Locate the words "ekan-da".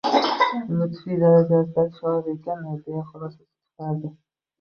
2.31-2.73